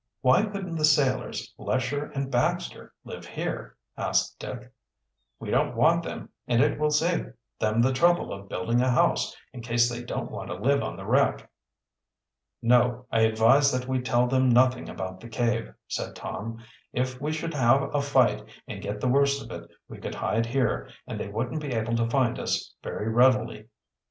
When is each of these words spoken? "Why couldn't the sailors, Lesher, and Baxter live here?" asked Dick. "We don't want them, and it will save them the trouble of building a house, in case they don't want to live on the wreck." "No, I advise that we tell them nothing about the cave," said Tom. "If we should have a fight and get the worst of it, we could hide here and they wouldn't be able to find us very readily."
"Why 0.21 0.45
couldn't 0.47 0.77
the 0.77 0.83
sailors, 0.83 1.53
Lesher, 1.59 2.05
and 2.15 2.31
Baxter 2.31 2.91
live 3.03 3.23
here?" 3.23 3.77
asked 3.95 4.39
Dick. 4.39 4.73
"We 5.39 5.51
don't 5.51 5.75
want 5.75 6.01
them, 6.01 6.29
and 6.47 6.59
it 6.63 6.79
will 6.79 6.89
save 6.89 7.31
them 7.59 7.83
the 7.83 7.93
trouble 7.93 8.33
of 8.33 8.49
building 8.49 8.81
a 8.81 8.89
house, 8.89 9.35
in 9.53 9.61
case 9.61 9.87
they 9.91 10.01
don't 10.03 10.31
want 10.31 10.49
to 10.49 10.55
live 10.55 10.81
on 10.81 10.95
the 10.97 11.05
wreck." 11.05 11.47
"No, 12.63 13.05
I 13.11 13.19
advise 13.19 13.71
that 13.71 13.87
we 13.87 14.01
tell 14.01 14.25
them 14.25 14.49
nothing 14.49 14.89
about 14.89 15.19
the 15.19 15.29
cave," 15.29 15.71
said 15.87 16.15
Tom. 16.15 16.57
"If 16.91 17.21
we 17.21 17.31
should 17.31 17.53
have 17.53 17.93
a 17.93 18.01
fight 18.01 18.43
and 18.67 18.81
get 18.81 19.01
the 19.01 19.07
worst 19.07 19.39
of 19.43 19.51
it, 19.51 19.69
we 19.87 19.99
could 19.99 20.15
hide 20.15 20.47
here 20.47 20.89
and 21.05 21.19
they 21.19 21.27
wouldn't 21.27 21.61
be 21.61 21.73
able 21.73 21.95
to 21.97 22.09
find 22.09 22.39
us 22.39 22.73
very 22.81 23.07
readily." 23.07 23.67